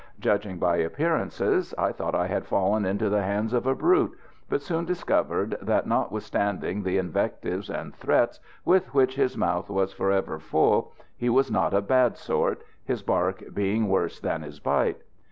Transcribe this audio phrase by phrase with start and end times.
[0.19, 4.17] Judging by appearances, I thought I had fallen into the hands of a brute,
[4.49, 10.09] but soon discovered that notwithstanding the invectives and threats with which his mouth was for
[10.11, 15.03] ever full, he was not a "bad sort," his bark being worse than his bite.